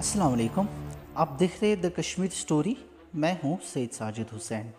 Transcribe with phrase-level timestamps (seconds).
[0.00, 0.68] अस्सलाम वालेकुम।
[1.16, 2.76] आप देख रहे हैं द कश्मीर स्टोरी।
[3.14, 4.72] मैं हूँ सैद साजिद हुसैन।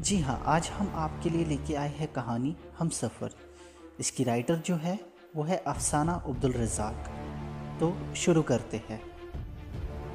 [0.00, 3.30] जी हाँ आज हम आपके लिए लेके आए हैं कहानी हम सफ़र।
[4.00, 4.98] इसकी राइटर जो है,
[5.36, 7.08] वो है अफसाना अब्दुल रज़ाक।
[7.80, 9.00] तो शुरू करते हैं।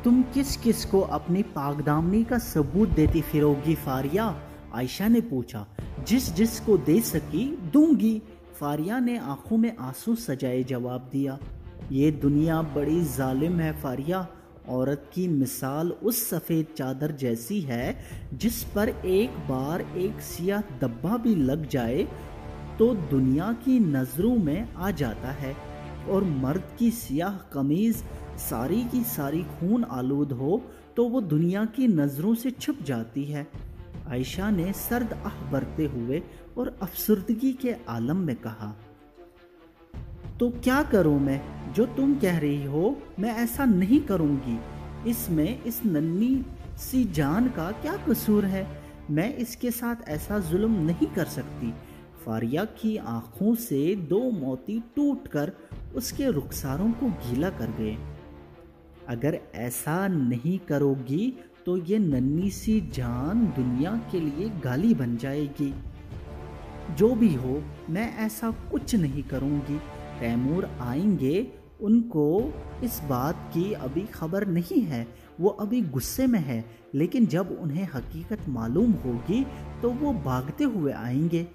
[0.04, 4.42] तुम किस किस को अपनी पागदामनी का सबूत देती फिरोगी फारिया?
[4.74, 5.68] आयशा ने पूछा।
[6.08, 8.22] जिस जिस को दे सकी, दूँगी।
[8.60, 11.40] फारिया ने आँखों में आँसू सजाए जवाब दिया।
[11.92, 14.28] ये दुनिया बड़ी जालिम है फारिया।
[14.70, 17.98] औरत की मिसाल उस सफ़ेद चादर जैसी है,
[18.34, 22.08] जिस पर एक बार एक सिया दब्बा भी लग जाए
[22.80, 25.56] तो दुनिया की नज़रों में आ जाता है।
[26.10, 28.04] और मर्द की सियाह कमीज़,
[28.40, 30.62] सारी की सारी खून आलूद हो
[30.96, 33.48] तो वो दुनिया की नज़रों से छुप जाती है।
[34.10, 36.22] आयशा ने सर्द आह बरते हुए
[36.58, 38.74] और अफसरदगी के आलम में कहा
[40.40, 41.57] तो क्या करूँ मैं?
[41.76, 44.60] जो तुम कह रही हो, मैं ऐसा नहीं करूँगी।
[45.10, 46.46] इसमें इस नन्नी
[46.78, 48.66] सी जान का क्या कसूर है?
[49.10, 51.74] मैं इसके साथ ऐसा जुल्म नहीं कर सकती।
[52.26, 55.52] फारिया की आँखों से दो मोती टूटकर
[55.96, 57.98] उसके रुखसारों को गीला कर गए।
[59.08, 61.34] अगर ऐसा नहीं करोगी
[61.66, 65.74] तो ये नन्ही सी जान दुनिया के लिए गाली बन जाएगी।
[66.96, 69.80] जो भी हो, मैं ऐसा कुछ नहीं करूँगी।
[70.20, 71.48] तैमूर आएँगे,
[71.82, 72.54] उनको
[72.84, 75.08] इस बात की अभी खबर नहीं है।
[75.40, 76.64] वो अभी गुस्से में है,
[76.96, 79.46] लेकिन जब उन्हें हकीकत मालूम होगी
[79.82, 81.46] तो वो भागते हुए आएँगे।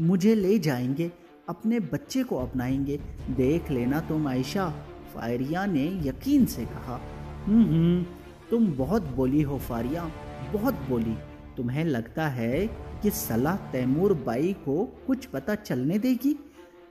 [0.00, 1.10] मुझे ले जाएँगे,
[1.48, 4.68] अपने बच्चे को अपनाएँगे। देख लेना तुम, आयशा
[5.14, 7.00] फायरिया ने यकीन से कहा।
[7.44, 8.02] हम्म
[8.50, 10.10] तुम बहुत बोली हो फारिया,
[10.52, 11.16] बहुत बोली।
[11.56, 12.66] तुम्हें लगता है
[13.02, 16.36] कि सलाह तैमूर बाई को कुछ पता चलने देगी?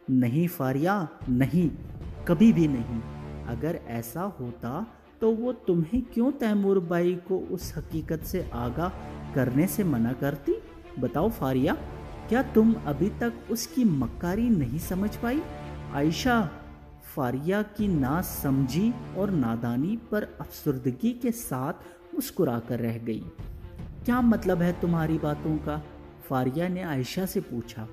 [0.10, 1.70] नहीं फारिया, नहीं,
[2.28, 3.02] कभी भी नहीं।
[3.46, 4.86] अगर ऐसा होता
[5.22, 8.90] तो वो तुम्हें क्यों तैमूर बाई को उस हकीकत से आगाह
[9.34, 10.56] करने से मना करती?
[11.00, 11.74] बताओ फारिया,
[12.30, 15.42] क्या तुम अभी तक उसकी मक्कारी नहीं समझ पाई?
[15.94, 16.52] आयशा,
[17.16, 21.74] फारिया की ना समझी और नादानी पर अफसरदगी के साथ
[22.16, 23.24] मुस्कुराकर रह गई।
[24.06, 25.84] क्या मतलब है तुम्हारी बातों का?
[26.30, 27.88] फारिया ने आयशा से पूछा।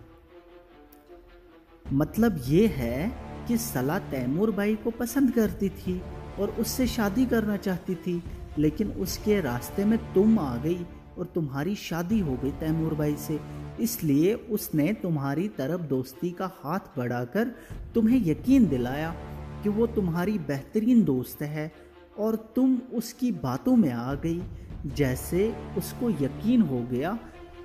[1.92, 3.08] मतलब ये है
[3.48, 6.00] कि सला तैमूर भाई को पसंद करती थी
[6.40, 8.22] और उससे शादी करना चाहती थी,
[8.58, 10.86] लेकिन उसके रास्ते में तुम आ गई
[11.18, 13.38] और तुम्हारी शादी हो गई तैमूर भाई से।
[13.80, 17.54] इसलिए उसने तुम्हारी तरफ़ दोस्ती का हाथ बढ़ाकर
[17.94, 19.14] तुम्हें यकीन दिलाया
[19.62, 21.70] कि वो तुम्हारी बेहतरीन दोस्त है
[22.18, 24.40] और तुम उसकी बातों में आ गई,
[24.86, 27.18] जैसे उसको यकीन हो गया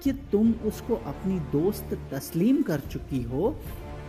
[0.04, 3.50] कि तुम उसको अपनी दोस्त तस्लीम कर चुकी हो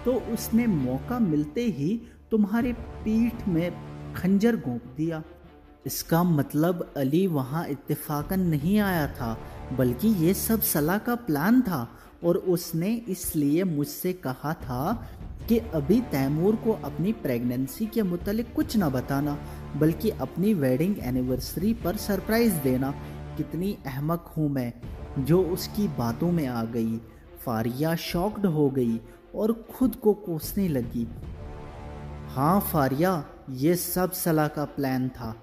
[0.05, 2.01] तो उसने मौका मिलते ही
[2.31, 3.73] तुम्हारे पीठ में
[4.15, 5.23] खंजर गोप दिया।
[5.87, 9.37] इसका मतलब अली वहाँ इत्तेफाकन नहीं आया था,
[9.73, 11.89] बल्कि ये सब सलाह का प्लान था,
[12.25, 15.09] और उसने इसलिए मुझसे कहा था
[15.49, 19.39] कि अभी तैमूर को अपनी प्रेगनेंसी के मुतलिक कुछ ना बताना,
[19.77, 22.91] बल्कि अपनी वेडिंग एनिवर्सरी पर सरप्राइज़ देना।
[23.37, 24.73] कितनी अहमक हूँ मैं,
[25.19, 27.01] जो उसकी बातों में आ गई।
[27.47, 29.01] फारिया शॉक्ड हो गई
[29.35, 31.07] और खुद को कोसने लगी।
[32.29, 35.35] हाँ फारिया, ये सब सलाह का प्लान था।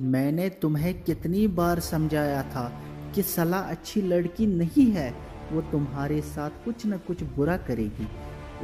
[0.00, 2.68] मैंने तुम्हें कितनी बार समझाया था
[3.14, 5.10] कि सलाह अच्छी लड़की नहीं है,
[5.52, 8.08] वो तुम्हारे साथ कुछ न कुछ बुरा करेगी।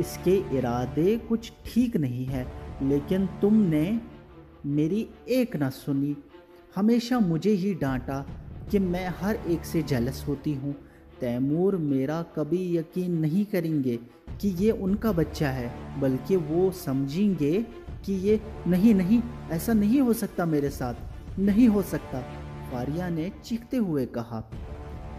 [0.01, 2.47] इसके इरादे कुछ ठीक नहीं है,
[2.83, 4.01] लेकिन तुमने
[4.67, 6.17] मेरी एक ना सुनी।
[6.77, 8.27] हमेशा मुझे ही डांटा
[8.71, 10.75] कि मैं हर एक से जलस होती हूँ।
[11.21, 13.99] तैमूर मेरा कभी यकीन नहीं करेंगे
[14.41, 17.66] कि ये उनका बच्चा है, बल्कि वो समझेंगे
[18.04, 20.94] कि ये नहीं नहीं, ऐसा नहीं हो सकता मेरे साथ,
[21.38, 22.20] नहीं हो सकता।
[22.72, 24.50] फारिया ने चीखते हुए कहा,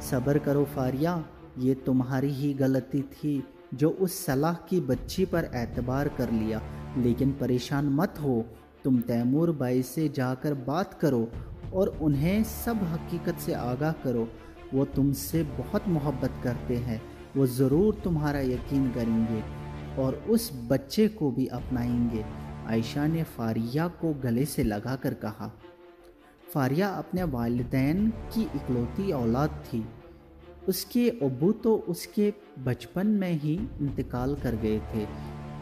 [0.02, 1.25] सब्र करो फारिया,
[1.59, 6.62] ये तुम्हारी ही गलती थी जो उस सलाह की बच्ची पर एतबार कर लिया।
[6.97, 8.46] लेकिन परेशान मत हो,
[8.84, 11.32] तुम तैमूर भाई से जाकर बात करो
[11.73, 14.28] और उन्हें सब हकीकत से आगाह करो।
[14.73, 17.02] वो तुमसे बहुत मोहब्बत करते हैं।
[17.38, 19.41] वो ज़रूर तुम्हारा यकीन करेंगे
[20.02, 22.24] और उस बच्चे को भी अपनाएँगे।
[22.68, 25.52] आयशा ने फारिया को गले से लगा कर कहा,
[26.53, 29.85] फारिया अपने वालदेन की इकलौती औलाद थी।
[30.68, 35.08] उसके अबू तो उसके बचपन में ही इंतकाल कर गए थे।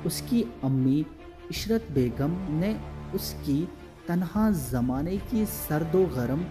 [0.05, 1.05] उसकी अम्मी
[1.51, 2.75] इशरत बेगम ने
[3.15, 3.67] उसकी
[4.07, 6.45] तनहा ज़माने की सर्दो गर्म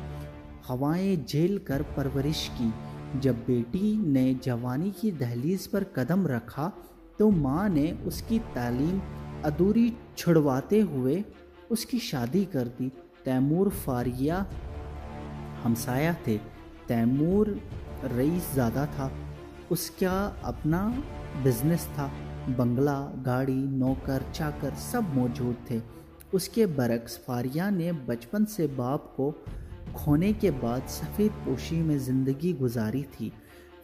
[0.69, 2.73] हवाएँ झेल कर परवरिश की।
[3.17, 6.73] जब बेटी ने जवानी की दहलीज पर कदम रखा
[7.19, 9.01] तो माँ ने उसकी तालीम
[9.45, 11.25] अधूरी छुड़वाते हुए
[11.71, 12.89] उसकी शादी कर दी।
[13.25, 14.47] तैमूर फारिया
[15.63, 16.37] हमसाया थे।
[16.89, 17.49] तैमूर
[18.05, 19.11] रईस ज़्यादा था।
[19.71, 20.83] उसका अपना
[21.45, 22.11] बिज़नेस था।
[22.49, 25.81] बंगला, गाड़ी, नौकर, चाकर सब मौजूद थे।
[26.35, 29.31] उसके बरक्स फारिया ने बचपन से बाप को
[29.97, 33.33] खोने के बाद सफ़ेद पोशी में ज़िंदगी गुजारी थी।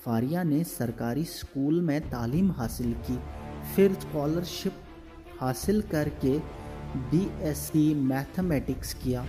[0.05, 3.19] फारिया ने सरकारी स्कूल में तालीम हासिल की।
[3.75, 4.73] फिर स्कॉलरशिप
[5.41, 6.39] हासिल करके
[7.11, 9.25] बीएससी मैथमेटिक्स किया।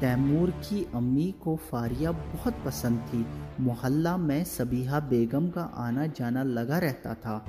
[0.00, 3.24] तैमूर की अम्मी को फारिया बहुत पसंद थी।
[3.62, 7.44] मोहल्ला में सबीहा बेगम का आना जाना लगा रहता था।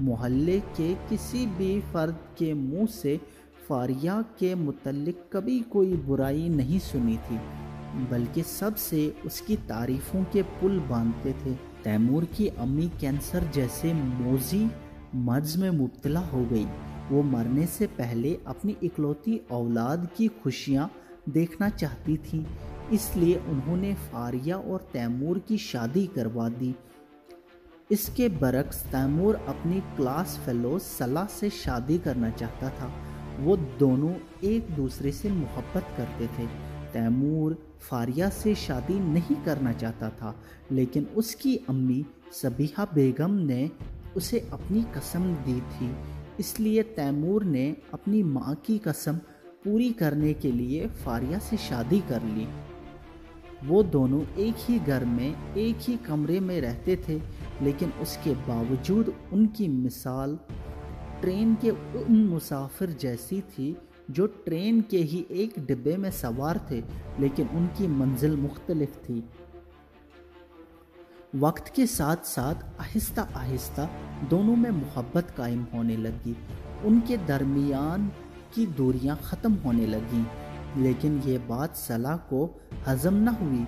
[0.00, 3.20] मोहल्ले के किसी भी फर्द के मुँह से
[3.68, 7.38] फारिया के मुतलक कभी कोई बुराई नहीं सुनी थी।
[7.94, 11.54] बल्कि सबसे उसकी तारीफ़ों के पुल बांधते थे।
[11.84, 14.70] तैमूर की अम्मी कैंसर जैसे मोजी
[15.14, 16.64] मर्ज में मुबतला हो गई।
[17.10, 20.90] वो मरने से पहले अपनी इकलौती औलाद की खुशियाँ
[21.28, 22.46] देखना चाहती थी।
[22.92, 26.74] इसलिए उन्होंने फारिया और तैमूर की शादी करवा दी।
[27.90, 32.92] इसके बरक्स तैमूर अपनी क्लास फेलो सलाह से शादी करना चाहता था।
[33.40, 40.08] वो दोनों एक दूसरे से मोहब्बत करते थे। तैमूर फारिया से शादी नहीं करना चाहता
[40.10, 40.34] था,
[40.72, 43.70] लेकिन उसकी अम्मी सबीहा बेगम ने
[44.16, 45.94] उसे अपनी कसम दी थी।
[46.40, 49.16] इसलिए तैमूर ने अपनी माँ की कसम
[49.64, 52.46] पूरी करने के लिए फारिया से शादी कर ली।
[53.64, 57.20] वो दोनों एक ही घर में, एक ही कमरे में रहते थे,
[57.62, 60.38] लेकिन उसके बावजूद उनकी मिसाल
[61.20, 63.76] ट्रेन के उन मुसाफिर जैसी थी
[64.10, 66.82] जो ट्रेन के ही एक डिब्बे में सवार थे,
[67.20, 69.22] लेकिन उनकी मंजिल मुख्तलिफ़ थी।
[71.34, 73.84] वक्त के साथ साथ आहिस्ता आहिस्ता
[74.30, 76.36] दोनों में मोहब्बत कायम होने लगी।
[76.84, 78.10] उनके दरमियान
[78.54, 80.24] की दूरियाँ ख़त्म होने लगीं,
[80.82, 82.44] लेकिन ये बात सलाह को
[82.86, 83.66] हजम न हुई।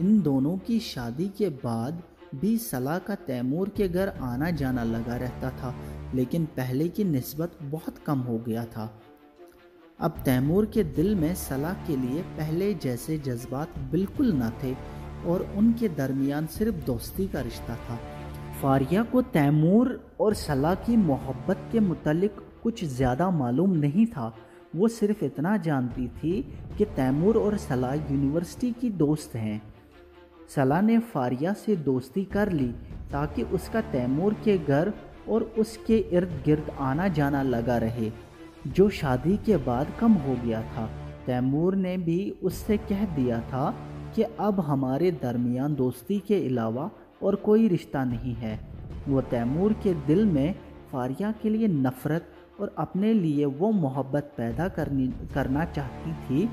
[0.00, 2.02] इन दोनों की शादी के बाद
[2.34, 5.74] भी सलाह का तैमूर के घर आना जाना लगा रहता था,
[6.14, 8.86] लेकिन पहले की नस्बत बहुत कम हो गया था।
[9.98, 14.74] अब तैमूर के दिल में सलाह के लिए पहले जैसे जज्बात बिल्कुल न थे
[15.28, 17.96] और उनके दरमियान सिर्फ़ दोस्ती का रिश्ता था।
[18.62, 24.32] फारिया को तैमूर और सलाह की मोहब्बत के मुतलिक कुछ ज़्यादा मालूम नहीं था।
[24.76, 26.42] वो सिर्फ़ इतना जानती थी
[26.78, 29.60] कि तैमूर और सलाह यूनिवर्सिटी की दोस्त हैं।
[30.56, 32.68] सलाह ने फारिया से दोस्ती कर ली
[33.12, 34.92] ताकि उसका तैमूर के घर
[35.28, 38.10] और उसके इर्द गिर्द आना जाना लगा रहे।
[38.66, 40.86] जो शादी के बाद कम हो गया था।
[41.26, 43.70] तैमूर ने भी उससे कह दिया था
[44.16, 46.90] कि अब हमारे दरमियान दोस्ती के अलावा
[47.22, 48.58] और कोई रिश्ता नहीं है।
[49.08, 50.54] वो तैमूर के दिल में
[50.92, 56.48] फारिया के लिए नफ़रत और अपने लिए वो मोहब्बत पैदा करनी, करना चाहती थी,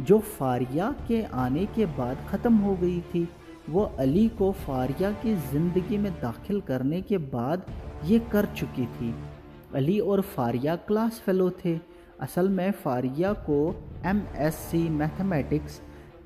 [0.00, 3.28] जो फारिया के आने के बाद ख़त्म हो गई थी।
[3.70, 7.66] वो अली को फारिया की ज़िंदगी में दाखिल करने के बाद
[8.04, 9.14] ये कर चुकी थी।
[9.74, 11.78] अली और फारिया क्लास फेलो थे।
[12.20, 13.58] असल में फारिया को
[14.06, 15.80] एम एस सी मैथमेटिक्स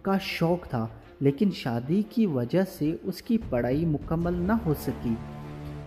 [0.04, 0.90] का शौक़ था,
[1.22, 5.16] लेकिन शादी की वजह से उसकी पढ़ाई मुकम्मल ना हो सकी,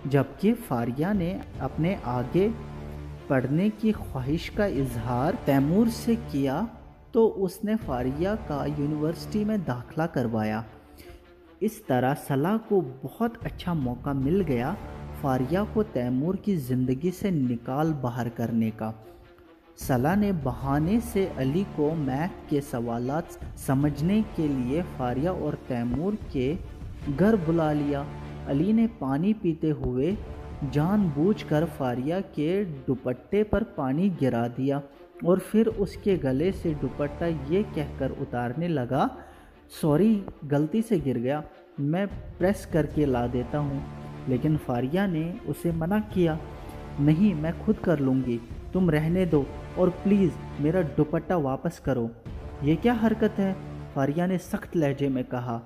[0.08, 1.32] जबकि फारिया ने
[1.62, 2.50] अपने आगे
[3.30, 6.68] पढ़ने की ख्वाहिश का इजहार तैमूर से किया
[7.14, 10.64] तो उसने फारिया का यूनिवर्सिटी में दाखला करवाया।
[11.62, 14.76] इस तरह सलाह को बहुत अच्छा मौका मिल गया
[15.22, 18.94] फारिया को तैमूर की ज़िंदगी से निकाल बाहर करने का।
[19.80, 26.18] सला ने बहाने से अली को मैक के सवालात समझने के लिए फारिया और तैमूर
[26.34, 26.54] के
[27.14, 28.06] घर बुला लिया।
[28.48, 30.16] अली ने पानी पीते हुए
[30.66, 34.82] जानबूझकर फारिया के दुपट्टे पर पानी गिरा दिया
[35.26, 39.10] और फिर उसके गले से दुपट्टा ये कहकर उतारने लगा,
[39.82, 41.44] सॉरी, गलती से गिर गया।
[41.80, 46.38] मैं प्रेस करके ला देता हूँ। लेकिन फारिया ने उसे मना किया,
[47.00, 48.40] नहीं, मैं खुद कर लूँगी,
[48.74, 49.46] तुम रहने दो
[49.80, 52.10] और प्लीज़ मेरा दुपट्टा वापस करो।
[52.64, 53.56] ये क्या हरकत है?
[53.96, 55.62] फारिया ने सख्त लहजे में कहा।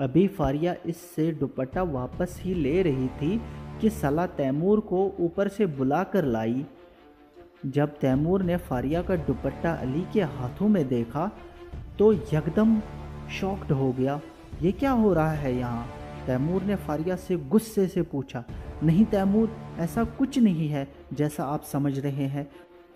[0.00, 3.40] अभी फारिया इससे दुपट्टा वापस ही ले रही थी
[3.80, 6.64] कि सला तैमूर को ऊपर से बुला कर लाई।
[7.66, 11.30] जब तैमूर ने फारिया का दुपट्टा अली के हाथों में देखा
[11.98, 12.80] तो यकदम
[13.40, 14.20] शॉक्ड हो गया।
[14.62, 15.86] ये क्या हो रहा है यहाँ?
[16.28, 18.44] तैमूर ने फारिया से गुस्से से पूछा,
[18.82, 22.48] नहीं तैमूर, ऐसा कुछ नहीं है जैसा आप समझ रहे हैं।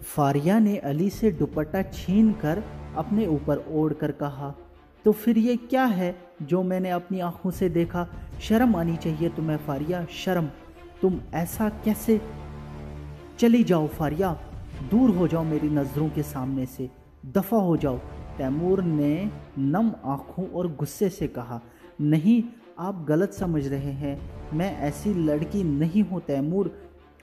[0.04, 2.62] फारिया ने अली से दुपट्टा छीन कर
[2.96, 4.54] अपने ऊपर ओढ़ कर कहा
[5.04, 8.06] तो फिर ये क्या है जो मैंने अपनी आँखों से देखा?
[8.40, 10.48] शर्म आनी चाहिए तुम्हें फारिया, शर्म।
[11.02, 12.20] तुम ऐसा कैसे?
[13.38, 14.32] चली जाओ फारिया,
[14.90, 16.88] दूर हो जाओ मेरी नज़रों के सामने से,
[17.26, 17.98] दफ़ा हो जाओ।
[18.38, 21.60] तैमूर ने नम आँखों और गुस्से से कहा,
[22.00, 22.42] नहीं
[22.79, 24.19] आप गलत समझ रहे हैं।
[24.55, 26.71] मैं ऐसी लड़की नहीं हूँ, तैमूर।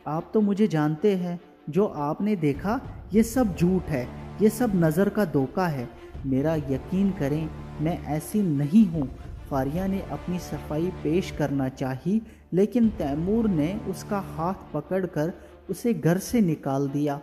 [0.07, 1.39] आप तो मुझे जानते हैं,
[1.69, 2.79] जो आपने देखा,
[3.13, 4.07] ये सब झूठ है,
[4.41, 5.87] ये सब नज़र का धोखा है।
[6.25, 7.49] मेरा यकीन करें,
[7.81, 9.09] मैं ऐसी नहीं हूँ।
[9.49, 12.21] फारिया ने अपनी सफ़ाई पेश करना चाही,
[12.53, 15.33] लेकिन तैमूर ने उसका हाथ पकड़कर
[15.69, 17.19] उसे घर से निकाल दिया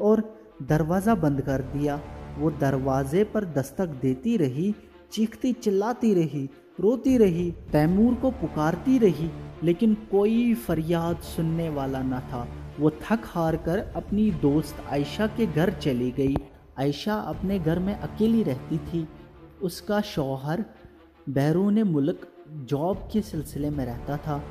[0.00, 0.22] और
[0.62, 2.00] दरवाज़ा बंद कर दिया।
[2.38, 4.74] वो दरवाजे पर दस्तक देती रही,
[5.12, 6.48] चीखती चिल्लाती रही।
[6.80, 9.30] रोती रही, तैमूर को पुकारती रही,
[9.62, 12.48] लेकिन कोई फरियाद सुनने वाला न था।
[12.80, 16.36] वो थक हार कर अपनी दोस्त आयशा के घर चली गई।
[16.78, 19.08] आयशा अपने घर में अकेली रहती थी।
[19.62, 20.64] उसका शौहर
[21.28, 24.44] बैरून मुल्क जॉब के सिलसिले में रहता था।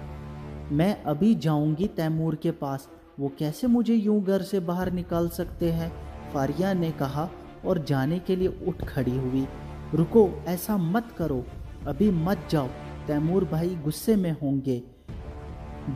[0.72, 2.89] मैं अभी जाऊँगी तैमूर के पास।
[3.20, 5.94] वो कैसे मुझे यूँ घर से बाहर निकाल सकते हैं?
[6.34, 7.30] फारिया ने कहा
[7.65, 9.48] और जाने के लिए उठ खड़ी हुई।
[9.94, 11.46] रुको, ऐसा मत करो।
[11.87, 12.67] अभी मत जाओ,
[13.07, 14.81] तैमूर भाई गुस्से में होंगे।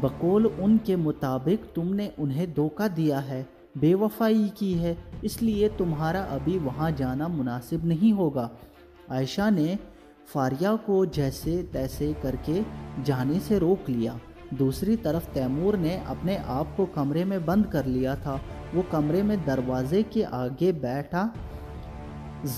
[0.03, 6.91] बकोल उनके मुताबिक तुमने उन्हें धोखा दिया है, बेवफाई की है, इसलिए तुम्हारा अभी वहाँ
[6.91, 8.49] जाना मुनासिब नहीं होगा।
[9.11, 9.77] आयशा ने
[10.27, 12.61] फारिया को जैसे तैसे करके
[13.03, 14.19] जाने से रोक लिया।
[14.53, 18.39] दूसरी तरफ़ तैमूर ने अपने आप को कमरे में बंद कर लिया था।
[18.75, 21.33] वो कमरे में दरवाजे के आगे बैठा,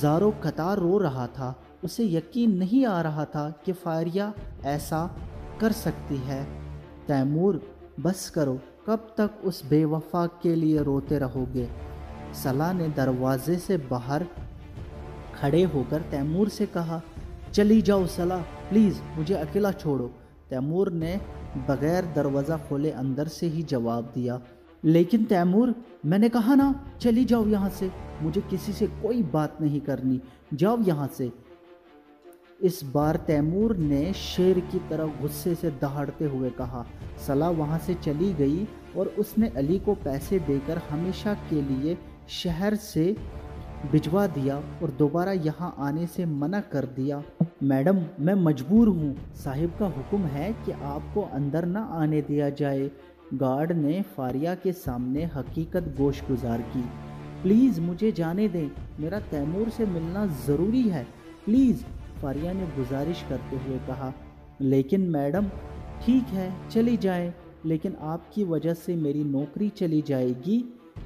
[0.02, 4.34] जारो कतार रो रहा था। उसे यकीन नहीं आ रहा था कि फायरिया
[4.66, 5.06] ऐसा
[5.62, 6.44] कर सकती है।
[7.08, 7.62] तैमूर,
[8.00, 11.70] बस करो, कब तक उस बेवफा के लिए रोते रहोगे?
[12.34, 14.26] सलाह ने दरवाजे से बाहर
[15.36, 17.02] खड़े होकर तैमूर से कहा,
[17.54, 20.08] चली जाओ सलाह, प्लीज़, मुझे अकेला छोड़ो।
[20.50, 21.20] तैमूर ने
[21.70, 24.40] बगैर दरवाज़ा खोले अंदर से ही जवाब दिया,
[24.84, 29.82] लेकिन तैमूर, मैंने कहा ना, चली जाओ यहाँ से, मुझे किसी से कोई बात नहीं
[29.82, 30.20] करनी,
[30.54, 31.32] जाओ यहाँ से।
[32.64, 36.86] इस बार तैमूर ने शेर की तरह गुस्से से दहाड़ते हुए कहा
[37.28, 41.98] सलाह वहाँ से चली गई और उसने अली को पैसे देकर हमेशा के लिए
[42.30, 43.16] शहर से
[43.92, 47.24] भिजवा दिया और दोबारा यहाँ आने से मना कर दिया।
[47.64, 52.92] मैडम, मैं मजबूर हूँ। साहिब का हुक्म है कि आपको अंदर न आने दिया जाए।
[53.34, 56.82] गार्ड ने फारिया के सामने हकीकत गोश गुजार की।
[57.44, 61.08] प्लीज़ मुझे जाने दें। मेरा तैमूर से मिलना ज़रूरी है।
[61.46, 61.84] प्लीज़
[62.22, 64.14] फारिया ने गुजारिश करते हुए कहा,
[64.62, 65.48] लेकिन मैडम,
[66.04, 67.34] ठीक है, चली जाए,
[67.66, 70.58] लेकिन आपकी वजह से मेरी नौकरी चली जाएगी,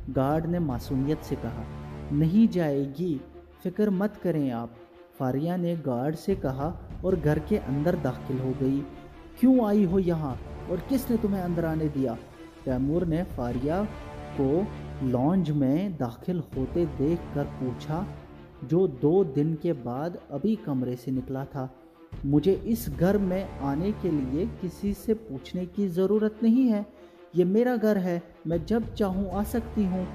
[0.10, 1.66] गार्ड ने मासूमियत से कहा।
[2.12, 3.22] नहीं जाएगी,
[3.64, 4.76] फ़िक्र मत करें आप,
[5.20, 6.68] फारिया ने गार्ड से कहा
[7.06, 8.80] और घर के अंदर दाखिल हो गई।
[9.40, 10.38] क्यों आई हो यहाँ
[10.72, 12.18] और किसने तुम्हें अंदर आने दिया?
[12.66, 13.84] तैमूर ने फारिया
[14.40, 14.68] को
[15.08, 18.06] लॉन्ज में दाखिल होते देख कर पूछा
[18.64, 21.70] जो दो दिन के बाद अभी कमरे से निकला था।
[22.26, 26.86] मुझे इस घर में आने के लिए किसी से पूछने की ज़रूरत नहीं है।
[27.36, 30.06] ये मेरा घर है, मैं जब चाहूँ आ सकती हूँ।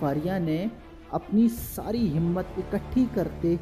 [0.00, 0.70] फारिया ने
[1.12, 3.58] अपनी सारी हिम्मत इकट्ठी करते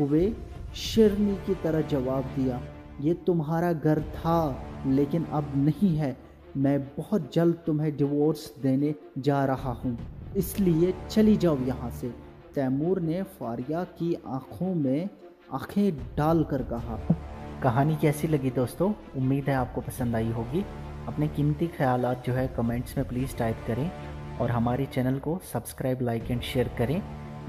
[0.00, 0.32] हुए
[0.76, 2.60] शेरनी की तरह जवाब दिया,
[3.00, 6.16] ये तुम्हारा घर था, लेकिन अब नहीं है।
[6.56, 9.96] मैं बहुत जल्द तुम्हें डिवोर्स देने जा रहा हूँ,
[10.36, 12.12] इसलिए चली जाओ यहाँ से।
[12.56, 15.08] तैमूर ने फारिया की आँखों में
[15.52, 17.14] आँखें डालकर कहा।
[17.62, 18.94] कहानी कैसी लगी दोस्तों?
[19.16, 20.64] उम्मीद है आपको पसंद आई होगी।
[21.08, 23.92] अपने कीमती ख्याल जो है कमेंट्स में प्लीज़ टाइप करें
[24.38, 27.02] और हमारे चैनल को सब्सक्राइब लाइक एंड शेयर करें।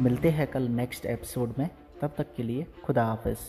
[0.04, 1.70] मिलते हैं कल नेक्स्ट एपिसोड में।
[2.02, 3.38] तब तक के लिए खुदा हाफिज़।